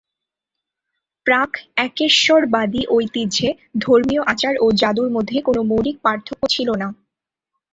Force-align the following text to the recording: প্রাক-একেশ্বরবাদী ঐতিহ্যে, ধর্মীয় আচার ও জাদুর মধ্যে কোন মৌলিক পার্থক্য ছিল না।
প্রাক-একেশ্বরবাদী 1.25 2.81
ঐতিহ্যে, 2.89 3.49
ধর্মীয় 3.77 4.21
আচার 4.27 4.53
ও 4.59 4.77
জাদুর 4.79 5.09
মধ্যে 5.11 5.37
কোন 5.41 5.57
মৌলিক 5.69 5.97
পার্থক্য 6.05 6.43
ছিল 6.49 6.69
না। 6.75 6.87